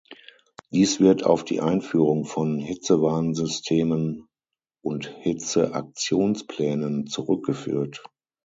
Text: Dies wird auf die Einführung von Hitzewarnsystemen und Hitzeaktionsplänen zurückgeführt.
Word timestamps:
Dies 0.71 0.99
wird 0.99 1.23
auf 1.27 1.45
die 1.45 1.61
Einführung 1.61 2.25
von 2.25 2.57
Hitzewarnsystemen 2.57 4.25
und 4.83 5.05
Hitzeaktionsplänen 5.19 7.05
zurückgeführt. 7.05 8.03